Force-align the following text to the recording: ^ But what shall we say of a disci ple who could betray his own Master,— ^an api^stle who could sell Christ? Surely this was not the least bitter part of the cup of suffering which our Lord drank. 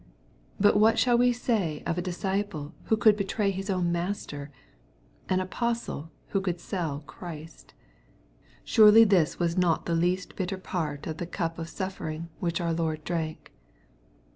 ^ 0.01 0.03
But 0.59 0.77
what 0.77 0.97
shall 0.97 1.15
we 1.15 1.31
say 1.31 1.83
of 1.85 1.95
a 1.95 2.01
disci 2.01 2.49
ple 2.49 2.73
who 2.85 2.97
could 2.97 3.15
betray 3.15 3.51
his 3.51 3.69
own 3.69 3.91
Master,— 3.91 4.49
^an 5.29 5.37
api^stle 5.47 6.09
who 6.29 6.41
could 6.41 6.59
sell 6.59 7.03
Christ? 7.05 7.75
Surely 8.63 9.03
this 9.03 9.37
was 9.37 9.59
not 9.59 9.85
the 9.85 9.93
least 9.93 10.35
bitter 10.35 10.57
part 10.57 11.05
of 11.05 11.17
the 11.17 11.27
cup 11.27 11.59
of 11.59 11.69
suffering 11.69 12.29
which 12.39 12.59
our 12.59 12.73
Lord 12.73 13.03
drank. 13.03 13.53